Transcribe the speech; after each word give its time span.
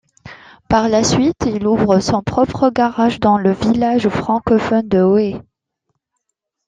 Par 0.67 0.89
la 0.89 1.03
suite, 1.03 1.45
il 1.45 1.67
ouvre 1.67 1.99
son 1.99 2.23
propre 2.23 2.71
garage 2.71 3.19
dans 3.19 3.37
le 3.37 3.51
village 3.51 4.09
francophone 4.09 4.87
de 4.87 4.97
Hoey. 4.99 5.39